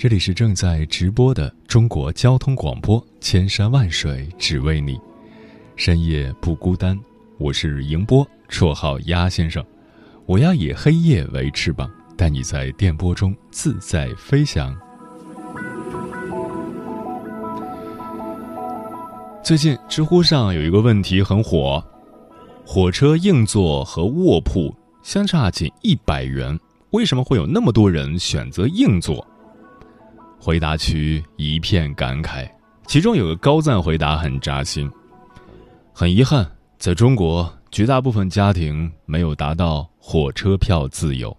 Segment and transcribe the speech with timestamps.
[0.00, 4.98] 这里是正在直播的中国交通广播，千山万水只为你，
[5.76, 6.98] 深夜不孤单。
[7.36, 9.62] 我是迎波，绰号鸭先生。
[10.24, 11.86] 我要以黑夜为翅膀，
[12.16, 14.74] 带你在电波中自在飞翔。
[19.44, 21.84] 最近知乎上有一个问题很火：
[22.64, 26.58] 火车硬座和卧铺相差仅一百元。
[26.92, 29.26] 为什么会有那么多人选择硬座？
[30.42, 32.50] 回答区一片感慨，
[32.86, 34.90] 其中有个高赞回答很扎心。
[35.92, 41.36] 很遗憾，在中国，绝大部分家庭没有达到火车票自由。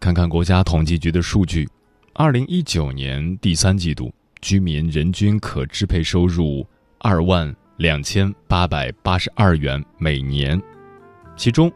[0.00, 1.68] 看看国家统计局的数据，
[2.12, 6.66] 二零一九年第三季度，居民人均可支配收入
[6.98, 10.60] 二万两千八百八十二元每年，
[11.36, 11.72] 其中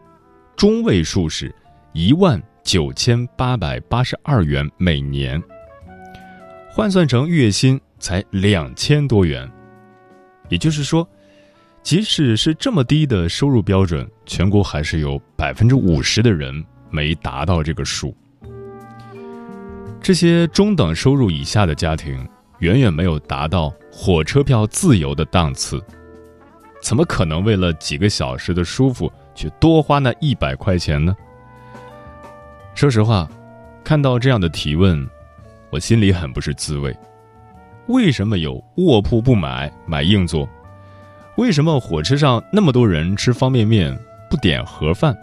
[0.56, 1.54] 中位数是。
[1.94, 5.42] 一万九千八百八十二元每年，
[6.70, 9.50] 换算成月薪才两千多元。
[10.48, 11.06] 也就是说，
[11.82, 18.16] 即使是这么低的收入标准，全国还是有百分之五十的人没达到这个数。
[20.00, 22.26] 这些中等收入以下的家庭，
[22.60, 25.82] 远远没有达到火车票自由的档次，
[26.80, 31.14] 怎么可能为了几个小时的舒服，去多花那一百块钱呢？
[32.74, 33.28] 说实话，
[33.84, 35.08] 看到这样的提问，
[35.70, 36.94] 我心里很不是滋味。
[37.86, 40.48] 为什么有卧铺不买，买硬座？
[41.36, 43.96] 为什么火车上那么多人吃方便面
[44.28, 45.16] 不点盒饭？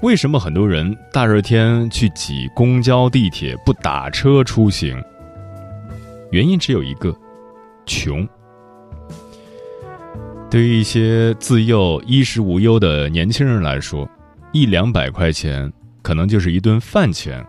[0.00, 5.02] 为什么很多人大热天去挤公交、地铁不打车出行？
[6.30, 7.14] 原因只有一个：
[7.86, 8.26] 穷。
[10.50, 14.08] 对于一些自幼衣食无忧的年轻人来说，
[14.52, 15.72] 一两百块钱。
[16.04, 17.42] 可能就是一顿饭钱，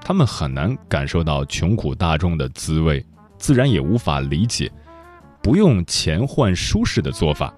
[0.00, 3.06] 他们很难感受到穷苦大众的滋味，
[3.38, 4.68] 自然也无法理解
[5.40, 7.54] 不用钱换舒适的做法。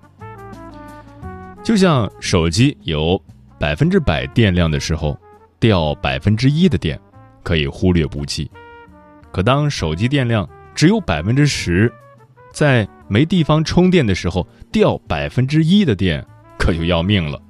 [1.64, 3.18] 就像手机有
[3.58, 5.18] 百分之百电量的时候，
[5.58, 7.00] 掉百分之一的电
[7.42, 8.50] 可以忽略不计，
[9.32, 11.90] 可当手机电量只有百分之十，
[12.52, 16.22] 在没地方充电的时候，掉百分之一的电
[16.58, 17.40] 可就要命了。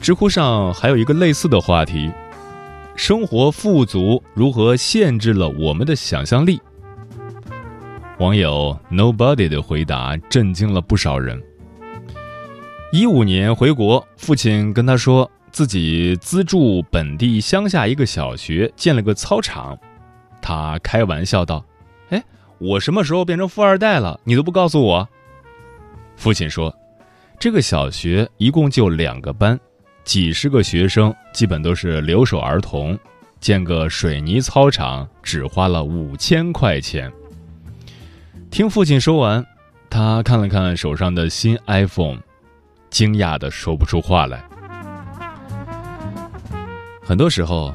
[0.00, 2.10] 知乎上还有一个类似的话题：
[2.96, 6.58] 生活富足如何限制了我们的想象力？
[8.18, 11.40] 网友 Nobody 的回答震惊了不少人。
[12.92, 19.78] 一五年回国，父亲跟他说自己资助本地乡下一个小学建了个操场，
[20.40, 21.62] 他开玩笑道
[22.08, 22.24] ：“哎，
[22.58, 24.18] 我什么时候变成富二代了？
[24.24, 25.06] 你都不告诉我。”
[26.16, 26.74] 父亲说
[27.38, 29.60] ：“这个小学一共就两个班。”
[30.04, 32.98] 几十个学生基本都是留守儿童，
[33.40, 37.10] 建个水泥操场只花了五千块钱。
[38.50, 39.44] 听父亲说完，
[39.88, 42.18] 他看了看手上的新 iPhone，
[42.90, 44.42] 惊讶的说不出话来。
[47.02, 47.74] 很多时候，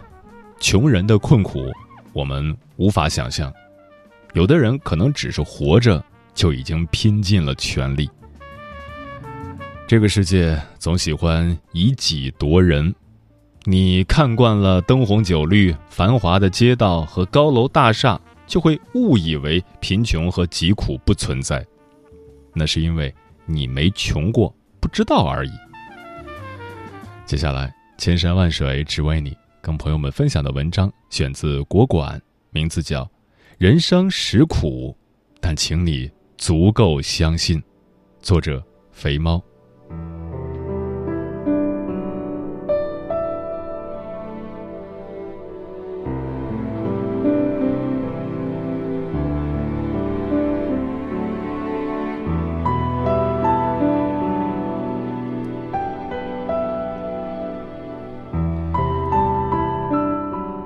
[0.59, 1.71] 穷人的困苦
[2.11, 3.53] 我们无法想象，
[4.33, 6.03] 有的人可能只是活着
[6.33, 8.09] 就已经拼尽了全力。
[9.87, 12.93] 这个世界总喜欢以己夺人，
[13.65, 21.63] 你看惯了灯红酒绿、繁华的街道和高楼大厦，就会误以为贫穷和疾苦不存在。
[22.51, 23.13] 那是因为
[23.45, 25.51] 你没穷过，不知道而已。
[27.27, 33.03] 接下来，千山万水只为你，跟朋友们分享的文章选自国馆，名字叫
[33.59, 34.97] 《人生实苦，
[35.39, 36.09] 但请你
[36.39, 37.59] 足够相信》，
[38.19, 39.39] 作者肥猫。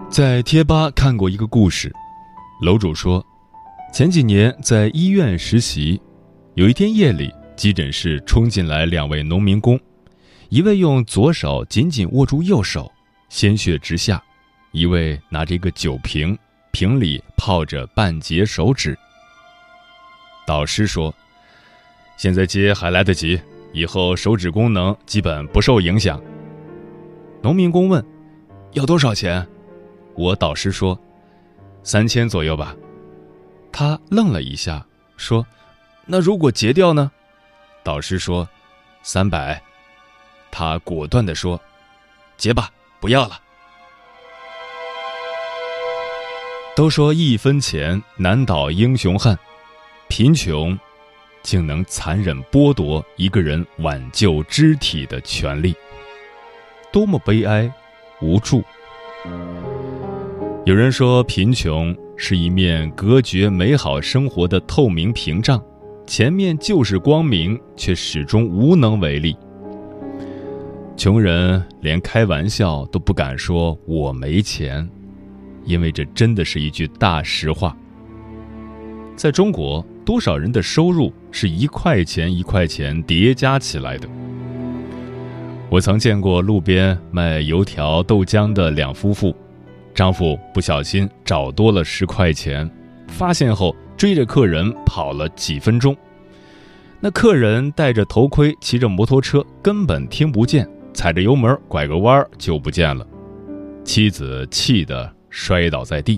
[0.09, 1.93] 在贴吧看过一个故事，
[2.63, 3.23] 楼主说，
[3.93, 6.01] 前几年在医院实习，
[6.55, 7.31] 有一天夜里。
[7.55, 9.77] 急诊室冲进来两位农民工，
[10.47, 12.89] 一位用左手紧紧握住右手，
[13.27, 14.17] 鲜血直下；
[14.71, 16.37] 一位拿着一个酒瓶，
[16.71, 18.97] 瓶里泡着半截手指。
[20.47, 21.13] 导师说
[22.15, 23.37] ：“现在接还来得及，
[23.73, 26.19] 以后手指功能基本不受影响。”
[27.43, 28.03] 农民工问
[28.71, 29.45] ：“要多少钱？”
[30.19, 30.99] 我导师说
[31.81, 32.75] ：“三千左右吧。”
[33.71, 34.85] 他愣了一下，
[35.15, 35.47] 说
[36.05, 37.09] ：“那如果截掉呢？”
[37.83, 38.49] 导师说
[39.01, 39.61] ：“三百。”
[40.51, 41.57] 他果断地说
[42.35, 42.69] ：“结吧，
[42.99, 43.39] 不要了。”
[46.75, 49.39] 都说一分钱难倒英雄汉，
[50.09, 50.77] 贫穷
[51.43, 55.73] 竟能残忍剥夺一个人挽救肢体的权利，
[56.91, 57.71] 多么悲哀、
[58.19, 58.61] 无助！
[60.69, 65.59] 有人说，贫穷是一面隔绝美好生活的透明屏障。
[66.05, 69.35] 前面就是光明，却始终无能为力。
[70.95, 74.87] 穷人连开玩笑都不敢说“我没钱”，
[75.65, 77.75] 因为这真的是一句大实话。
[79.15, 84.07] 在中国，多少人的收入是一块钱一块钱叠加起来的？
[85.67, 89.35] 我曾见过路边卖油条、豆浆的两夫妇，
[89.93, 92.69] 丈夫不小心找多了十块钱，
[93.07, 93.75] 发现后。
[93.97, 95.93] 追着客人跑了几分钟，
[97.01, 103.05] 那客人戴着头盔，骑着摩托车，根本听不见，踩着油门拐个弯就不见了。
[103.83, 106.17] 妻子气得摔倒在地，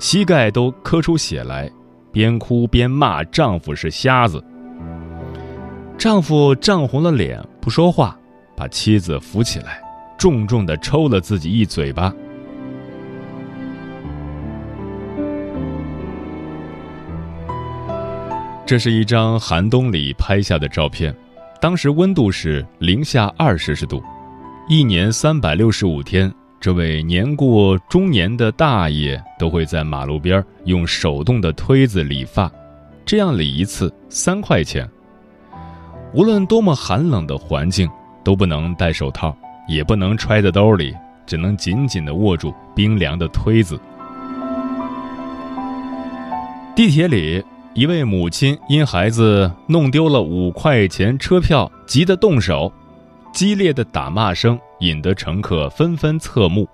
[0.00, 1.70] 膝盖都磕出血来，
[2.10, 4.42] 边哭边骂丈夫是瞎子。
[5.96, 8.18] 丈夫涨红了脸，不说话，
[8.56, 9.80] 把妻子扶起来，
[10.18, 12.12] 重重的抽了自己一嘴巴。
[18.72, 21.14] 这是一张寒冬里拍下的照片，
[21.60, 24.02] 当时温度是零下二摄氏度，
[24.66, 32.50] 一年三百六十五天，这位年过中年的大爷都会在马路边用手动的推子理发，
[33.04, 34.88] 这样理一次三块钱。
[36.14, 37.86] 无论多么寒冷的环境，
[38.24, 39.36] 都不能戴手套，
[39.68, 40.94] 也不能揣在兜里，
[41.26, 43.78] 只能紧紧地握住冰凉的推子。
[46.74, 47.44] 地铁里。
[47.74, 52.70] 一位母亲因孩子弄丢了五块钱车票，急得动手，
[53.32, 56.68] 激烈的打骂声引得乘客纷纷侧目。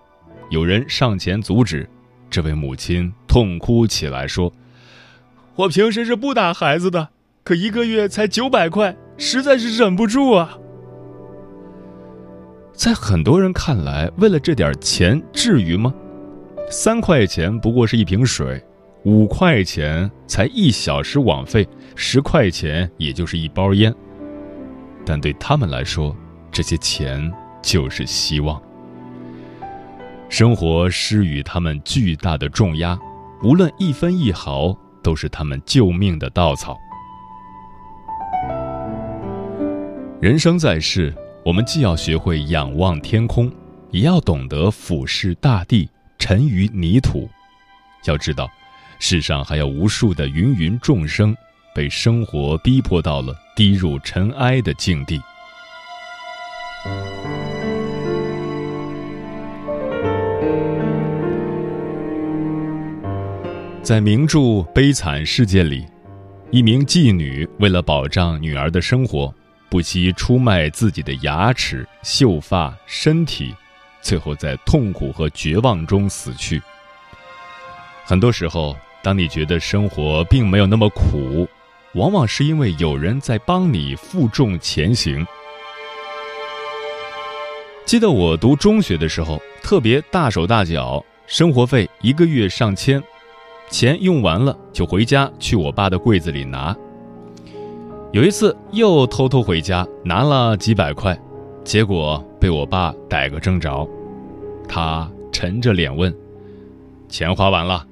[0.51, 1.89] 有人上前阻止，
[2.29, 4.53] 这位母亲痛哭起来说
[5.55, 7.11] ：“我平时是不打孩子的，
[7.45, 10.59] 可一个月才九百块，实在是忍不住啊。”
[12.75, 15.95] 在很多人看来，为了这点钱，至于吗？
[16.69, 18.61] 三块钱不过是一瓶水。
[19.05, 23.95] 五块钱才一小时网费，十块钱也就是一包烟。
[25.07, 26.15] 但对他们来说，
[26.51, 28.61] 这些钱就是希望。
[30.29, 32.99] 生活施予他们巨大的重压，
[33.43, 36.77] 无论一分一毫，都是他们救命的稻草。
[40.21, 43.51] 人生在世，我们既要学会仰望天空，
[43.91, 47.27] 也要懂得俯视大地，沉于泥土。
[48.05, 48.49] 要知道。
[49.01, 51.35] 世上还有无数的芸芸众生，
[51.73, 55.21] 被生活逼迫到了低入尘埃的境地。
[63.83, 64.39] 在名著
[64.73, 65.87] 《悲惨世界》里，
[66.51, 69.33] 一名妓女为了保障女儿的生活，
[69.71, 73.55] 不惜出卖自己的牙齿、秀发、身体，
[74.03, 76.61] 最后在痛苦和绝望中死去。
[78.05, 78.77] 很多时候。
[79.03, 81.47] 当你觉得生活并没有那么苦，
[81.95, 85.27] 往往是因为有人在帮你负重前行。
[87.85, 93.03] 记得我读中学的时候，特别大手大脚，生活费一个月上千，
[93.71, 96.77] 钱用完了就回家去我爸的柜子里拿。
[98.13, 101.19] 有一次又偷偷回家拿了几百块，
[101.65, 103.89] 结果被我爸逮个正着，
[104.69, 106.15] 他沉着脸问
[107.09, 107.87] ：“钱花完了？”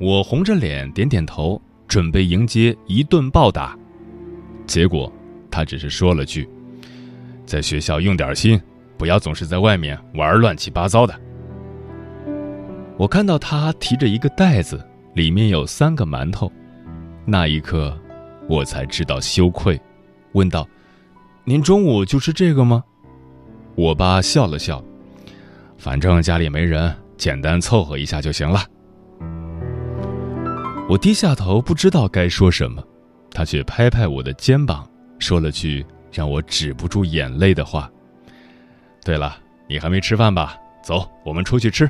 [0.00, 3.78] 我红着脸点点头，准备迎接一顿暴打，
[4.66, 5.12] 结果
[5.50, 6.48] 他只是说了句
[7.44, 8.58] ：“在学校用点心，
[8.96, 11.14] 不要总是在外面玩乱七八糟的。”
[12.96, 16.50] 我看到他提着一个袋子，里面有三个馒头，
[17.26, 17.94] 那一刻
[18.48, 19.78] 我才知道羞愧，
[20.32, 20.66] 问道
[21.44, 22.82] ：“您中午就吃这个吗？”
[23.76, 24.82] 我爸笑了笑
[25.76, 28.60] ：“反正家里没人，简单凑合一下就行了。”
[30.90, 32.82] 我低下头，不知道该说什么，
[33.30, 34.84] 他却拍拍我的肩膀，
[35.20, 37.88] 说了句让我止不住眼泪的话。
[39.04, 39.36] 对了，
[39.68, 40.56] 你还没吃饭吧？
[40.82, 41.88] 走，我们出去吃。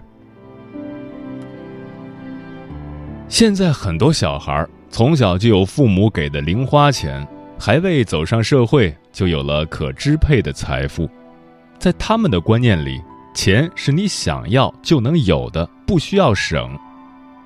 [3.26, 7.26] 现在很多小孩从小就有父母给的零花钱，
[7.58, 11.08] 还未走上社会就有了可支配的财富，
[11.78, 13.00] 在他们的观念里，
[13.34, 16.78] 钱是你想要就能有的，不需要省，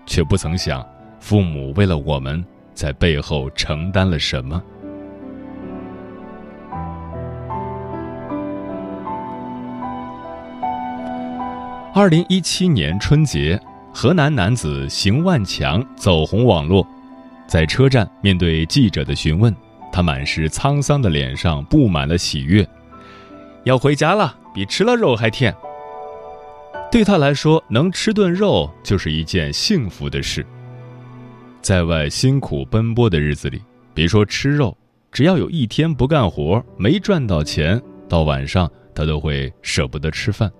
[0.05, 0.85] 却不曾想
[1.25, 4.63] 父母为了我们在背后承担了什么。
[11.95, 13.59] 二零一七年春节，
[13.91, 16.87] 河南男子邢万强走红网络。
[17.47, 19.57] 在车站面对记者的询问，
[19.91, 22.69] 他满是沧桑的脸上布满了喜悦。
[23.63, 25.57] 要回家了，比吃了肉还甜。
[26.93, 30.45] 对他来说，能吃顿肉就是一件幸福的事。
[31.65, 33.59] 在外辛苦奔波的日子里，
[33.95, 34.77] 别说吃肉，
[35.11, 40.53] 只要有一天不干活，没赚到钱，到晚上他都会舍不得吃饭。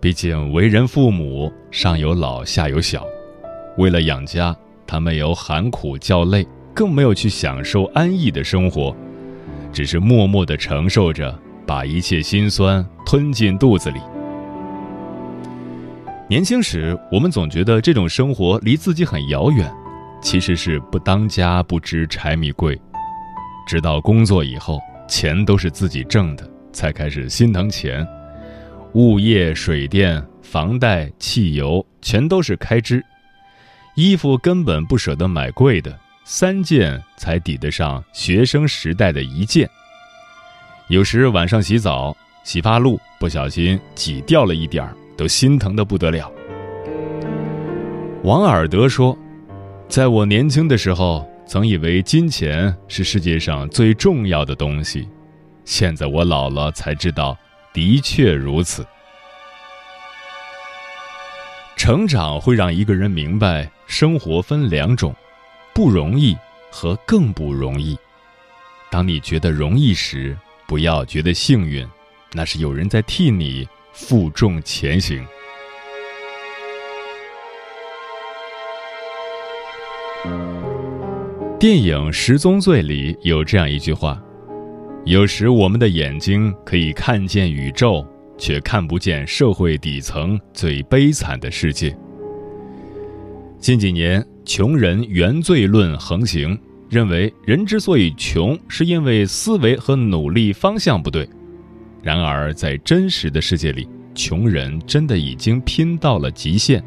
[0.00, 3.04] 毕竟为人父母，上有老下有小，
[3.76, 8.96] 为了养家，他没有喊苦叫累，更没有去享受安逸的生活，
[9.70, 14.00] 只是默默地承受着，把一切辛酸吞进肚子里。
[16.34, 19.72] 年轻时，我们总觉得这种生活离自己很遥远，
[20.20, 22.76] 其实是不当家不知柴米贵，
[23.68, 28.04] 直到工作以后，钱都是自己挣的，才开始心疼钱。
[28.94, 33.00] 物业、水电、房贷、汽油，全都是开支。
[33.94, 39.70] 衣服根本不舍得买贵的，三件才抵得上学生时代的一件。
[40.88, 42.12] 有时晚上洗澡，
[42.42, 46.30] 洗发露不小心挤掉了一点儿，都心疼的不得了。
[48.22, 49.16] 王尔德说
[49.88, 55.08] ：“在我年轻的时候，曾以为金钱是世界上最重要的东西，
[55.64, 57.36] 现在我老了才知道。”
[57.74, 58.86] 的确如此，
[61.76, 65.12] 成长会让一个人明白，生活分两种，
[65.74, 66.36] 不容易
[66.70, 67.98] 和更不容易。
[68.92, 71.84] 当你觉得容易时，不要觉得幸运，
[72.32, 75.24] 那是有人在替你负重前行。
[81.60, 84.20] 电影《十宗罪》里有这样一句话。
[85.04, 88.04] 有时，我们的眼睛可以看见宇宙，
[88.36, 91.96] 却看不见社会底层最悲惨的世界。
[93.58, 96.58] 近几年，穷人原罪论横行，
[96.90, 101.28] 认为人之所以穷，是因为思维和努力方向不对。
[102.04, 106.84] 然而，在真实的世界里，穷人真的已经拼到了极限。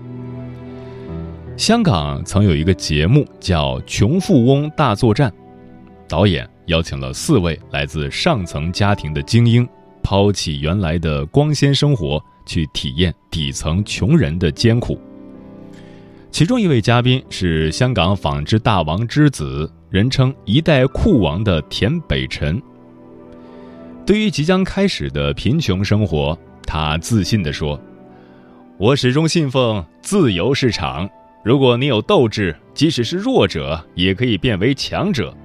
[1.58, 5.32] 香港曾有一个节目叫《穷富翁大作战》，
[6.08, 6.48] 导演。
[6.68, 9.66] 邀请了四位来自上层家庭的精英，
[10.04, 15.00] 抛弃原来的光鲜生活，去体验底层穷人的艰苦。
[16.30, 22.62] 其中一位嘉宾是香港纺织大王之子，人称“一代酷王”的田北辰。
[24.08, 26.36] 对于即将开始的贫穷生活，
[26.66, 27.78] 他自信地说
[28.80, 31.10] ：“我始终信奉自由市场。
[31.44, 35.36] 如果你有斗志，即使是弱者，也可以变为强者。”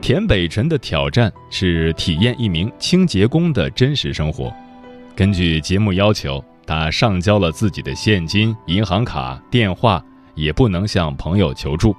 [0.00, 4.50] 田北辰的挑战是体验一名清洁工的真实生活。
[5.14, 10.02] 根据节目要求，他上交了自己的现金、银行卡、电话，
[10.34, 11.94] 也不能向朋友求助。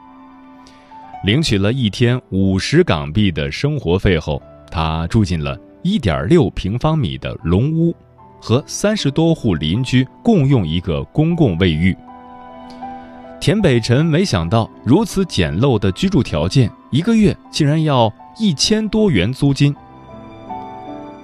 [1.24, 7.96] 领取了一天五十港币的生活费后，他住进了一点六平方米的龙屋，
[8.40, 11.96] 和三十多户邻居共用一个公共卫浴。
[13.40, 19.76] 田北辰没想到，如此简陋的居住条件，一个月竟然要一千多元租金。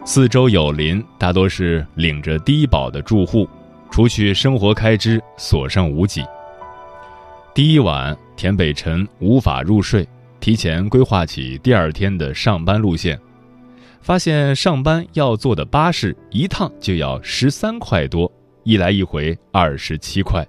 [0.05, 3.47] 四周有邻，大多是领着低保的住户，
[3.89, 6.23] 除去生活开支，所剩无几。
[7.53, 10.07] 第一晚，田北辰无法入睡，
[10.39, 13.19] 提前规划起第二天的上班路线，
[14.01, 18.31] 发现上班要坐的巴士一趟就要十三块多，
[18.63, 20.45] 一来一回二十七块。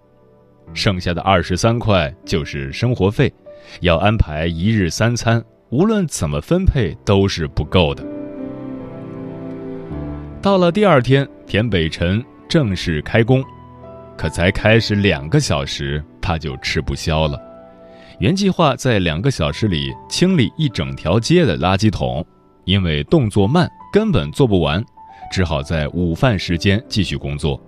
[0.74, 3.32] 剩下的二十三块就是生活费，
[3.80, 8.02] 要安排一日三餐，无论怎么分配都是不够的。
[10.40, 13.44] 到了第二天，田北辰正式开工，
[14.16, 17.38] 可才开始两个小时，他就吃不消了。
[18.18, 22.24] 原计划在两个小时里清理一整条街的垃圾桶，
[22.64, 24.84] 因为动作慢，根本做不完，
[25.32, 27.60] 只好在午饭时间继续工作。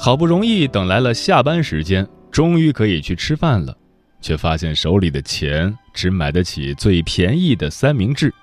[0.00, 3.76] 好不容易等来了下班时间，终于可以去吃饭了。
[4.20, 8.34] 却发现手里的钱只买得起最便宜的三明治，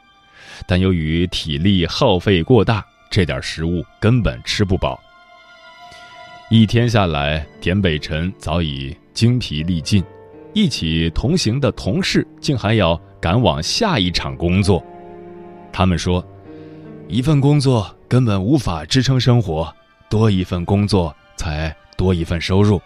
[0.66, 2.82] 但由于体力耗费过大，
[3.12, 4.98] 这点食物根本吃不饱。
[6.50, 10.02] 一天下来，田北辰早已精疲力尽，
[10.54, 14.82] 一起同行的同事竟还要赶往下一场工作。
[15.78, 16.26] 他们说，
[17.10, 19.76] 一份工作根本无法支撑生活，
[20.10, 22.82] 多一份工作才多一份收入。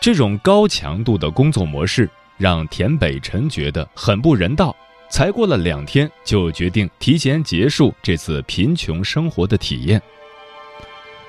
[0.00, 2.08] 这种高强度的工作模式
[2.38, 4.74] 让田北辰觉得很不人道，
[5.10, 10.00] 才过了两天就决定提前结束这次贫穷生活的体验。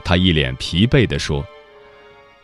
[0.06, 1.46] 他一脸疲惫地说：“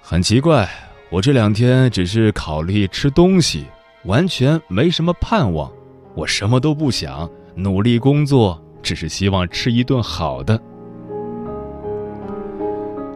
[0.03, 0.69] 很奇怪，
[1.09, 3.67] 我这两天只是考虑吃东西，
[4.03, 5.71] 完全没什么盼望。
[6.15, 10.61] 我什么都不想，努力工作，只是希望吃一顿好的。”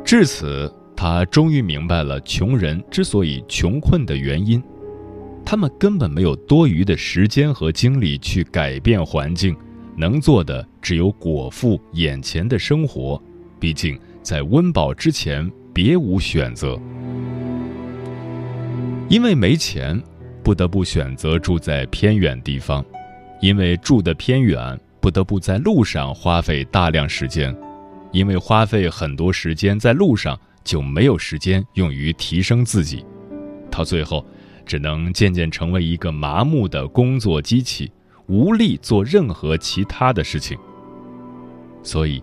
[0.04, 0.74] 至此。
[0.98, 4.64] 他终于明白了穷人之所以穷困的原因，
[5.44, 9.54] 他们根本没有多余的时间和精力去改变环境，
[9.98, 13.22] 能做的只有果腹眼前的生活。
[13.60, 16.80] 毕竟在温饱之前别无选择。
[19.10, 20.02] 因为没钱，
[20.46, 22.82] 不得不选择住在偏远地方；
[23.42, 27.52] 因为住的偏远，不得不在路上花费大量时间；
[28.12, 30.40] 因为花费很多时间在路上。
[30.64, 33.06] 就没有时间用于提升自己，
[33.70, 34.26] 到最后，
[34.66, 37.92] 只能渐渐成为一个麻木的工作机器，
[38.26, 40.58] 无力做任何其他的事情。
[41.84, 42.20] 所以，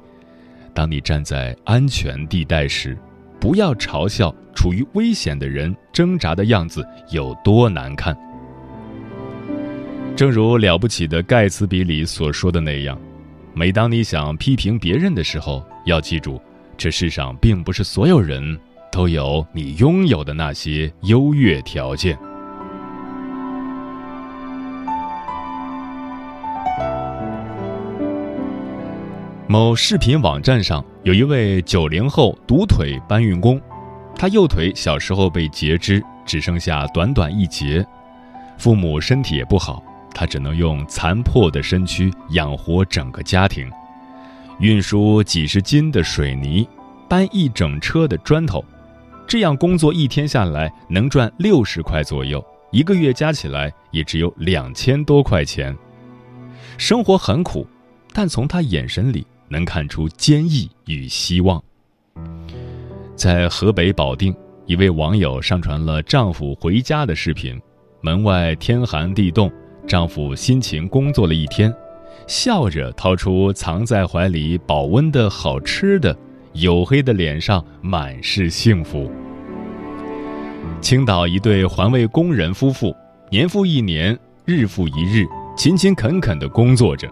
[0.75, 2.99] 当你站在安全地带时，
[3.43, 8.17] 不要嘲笑处于危险的人挣扎的样子有多难看。
[10.15, 12.97] 正如了不起的盖茨比里所说的那样，
[13.53, 16.41] 每当你想批评别人的时候，要记住。
[16.79, 18.57] 这世上并不是所有人
[18.93, 22.17] 都有你拥有的那些优越条件。
[29.53, 33.61] 某视频网站上有一位九零后独腿搬运工，
[34.17, 37.87] 他右腿小时候被截肢，只剩下短短一截，
[38.57, 39.85] 父母身体也不好，
[40.15, 43.71] 他只能用残破的身躯养活整个家庭。
[44.59, 46.67] 运输几十斤的水泥，
[47.07, 48.65] 搬一整车的砖头，
[49.27, 55.77] 这样工作一天下来能赚六十块左右，一个月加起来也只有两千多块钱。
[56.79, 57.67] 生活很苦，
[58.15, 61.63] 但从他眼神里能看出坚毅与希望。
[63.15, 64.35] 在河北保定，
[64.67, 67.61] 一位网友上传了丈夫回家的视频，
[68.01, 69.53] 门外天寒地冻，
[69.87, 71.73] 丈夫辛勤工作了一天。
[72.27, 76.17] 笑着掏出藏在怀里保温的好吃的，
[76.55, 79.11] 黝黑的脸上满是幸福。
[80.81, 82.95] 青岛一对环卫工人夫妇，
[83.31, 87.09] 年复一年，日复一日，勤勤恳恳地工作着。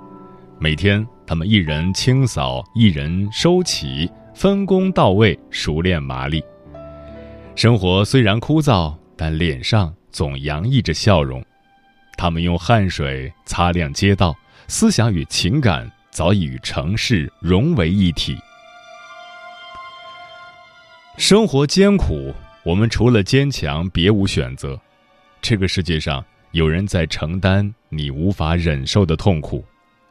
[0.58, 6.42] 每天，他们一人清扫，一人收起，分工到位，熟练麻利。
[7.54, 11.40] 生活虽然枯燥，但脸上总洋溢着笑容。
[12.16, 14.36] 他们用汗水擦亮街道。
[14.66, 18.36] 思想与情感早已与城市融为一体。
[21.16, 24.76] 生活艰苦，我们除了坚强别无选择。
[25.40, 29.64] 这个世界上，有人在承担你无法忍受的痛苦，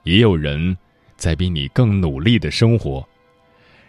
[0.04, 0.78] 也有人
[1.20, 3.08] 在比你更努力的生活。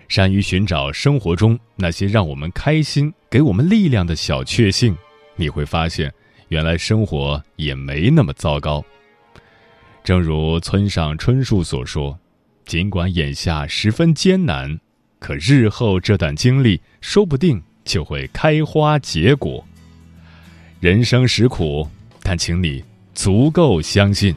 [0.09, 4.95] 善于寻找生活中那些让我们开心、给我们力量的小确幸，
[5.37, 6.13] 你会发现，
[6.49, 8.85] 原来生活也没那么糟糕。
[10.03, 12.19] 正如村上春树所说
[12.67, 14.81] ：“尽管眼下十分艰难，
[15.21, 19.65] 可日后这段经历说不定就会开花结果。
[20.81, 21.87] 人生实苦，
[22.23, 22.83] 但请你
[23.15, 24.35] 足够相信。”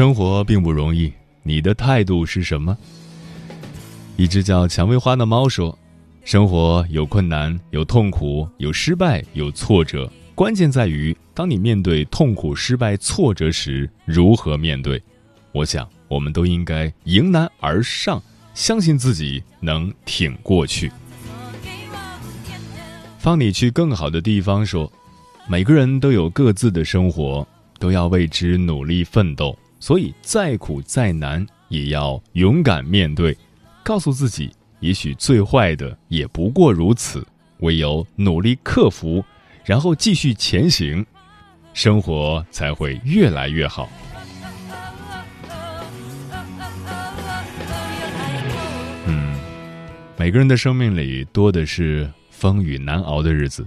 [0.00, 2.74] 生活并不容易，你的态度是什么？
[4.16, 5.78] 一只叫蔷薇花的猫说
[6.24, 10.10] ：“生活有困难，有痛苦，有失败，有挫折。
[10.34, 14.98] 关键在于，当你面对痛苦、失败、挫折时，如何面对？
[15.52, 18.22] 我想，我们都应该迎难而上，
[18.54, 20.90] 相信自己能挺过去。”
[23.20, 24.90] 放你去更好的地方说
[25.46, 27.46] ：“每个人都有各自的生活，
[27.78, 33.36] 都要为之努力奋斗。”所以，再苦再难，也要勇敢面对，
[33.82, 37.26] 告诉自己，也许最坏的也不过如此。
[37.60, 39.24] 唯有努力克服，
[39.64, 41.04] 然后继续前行，
[41.74, 43.88] 生活才会越来越好。
[49.06, 49.38] 嗯，
[50.16, 53.66] 每个人的生命里多的是风雨难熬的日子，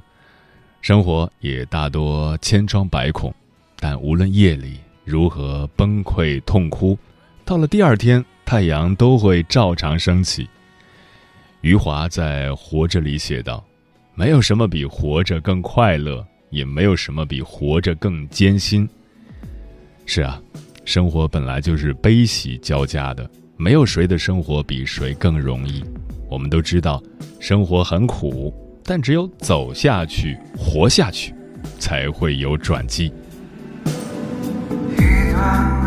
[0.82, 3.34] 生活也大多千疮百孔，
[3.78, 4.80] 但无论夜里。
[5.06, 6.98] 如何崩溃痛哭，
[7.44, 10.48] 到了第二天，太阳都会照常升起。
[11.62, 13.64] 余华在《活着》里写道
[14.16, 18.88] ：“没有什么比活着更快乐，也没有什么比活着更艰辛。”
[20.06, 20.42] 是啊，
[20.86, 25.84] 生活本来就是悲喜交加的，没有谁的生活比谁更容易。
[26.30, 27.02] 我们都知道，
[27.40, 31.34] 生活很苦，但只有走下去、活下去，
[31.78, 33.12] 才会有转机。
[35.36, 35.83] 为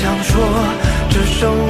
[0.00, 0.40] 想说
[1.10, 1.69] 这生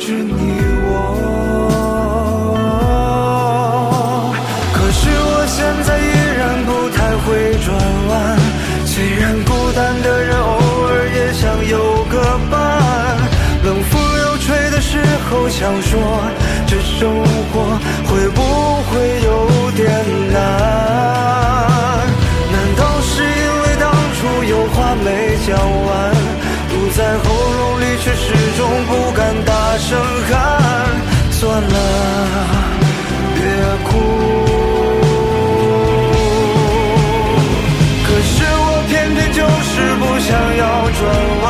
[0.00, 0.32] 只你
[0.86, 0.94] 我，
[4.72, 6.02] 可是我现在依
[6.38, 7.26] 然不太会
[7.66, 7.76] 转
[8.08, 8.38] 弯，
[8.86, 10.46] 虽然孤单的人偶
[10.86, 12.56] 尔也想有个伴，
[13.64, 16.22] 冷风又吹的时候，想说
[16.66, 17.10] 这生
[17.52, 17.78] 活。
[31.62, 31.76] 了，
[33.34, 33.40] 别
[33.84, 33.90] 哭。
[38.04, 40.62] 可是我偏偏就是不想要
[40.98, 41.00] 转
[41.42, 41.46] 弯，